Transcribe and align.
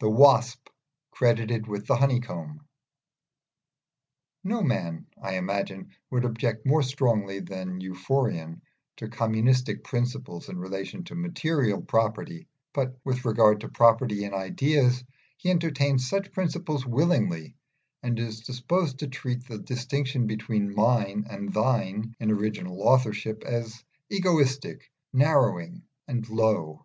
THE 0.00 0.10
WASP 0.10 0.68
CREDITED 1.12 1.68
WITH 1.68 1.86
THE 1.86 1.94
HONEYCOMB 1.94 2.58
No 4.42 4.60
man, 4.60 5.06
I 5.22 5.36
imagine, 5.36 5.90
would 6.10 6.24
object 6.24 6.66
more 6.66 6.82
strongly 6.82 7.38
than 7.38 7.80
Euphorion 7.80 8.62
to 8.96 9.06
communistic 9.06 9.84
principles 9.84 10.48
in 10.48 10.58
relation 10.58 11.04
to 11.04 11.14
material 11.14 11.80
property, 11.80 12.48
but 12.72 12.98
with 13.04 13.24
regard 13.24 13.60
to 13.60 13.68
property 13.68 14.24
in 14.24 14.34
ideas 14.34 15.04
he 15.36 15.50
entertains 15.52 16.08
such 16.08 16.32
principles 16.32 16.84
willingly, 16.84 17.54
and 18.02 18.18
is 18.18 18.40
disposed 18.40 18.98
to 18.98 19.06
treat 19.06 19.46
the 19.46 19.60
distinction 19.60 20.26
between 20.26 20.74
Mine 20.74 21.26
and 21.30 21.54
Thine 21.54 22.16
in 22.18 22.32
original 22.32 22.82
authorship 22.82 23.44
as 23.44 23.84
egoistic, 24.10 24.90
narrowing, 25.12 25.82
and 26.08 26.28
low. 26.28 26.84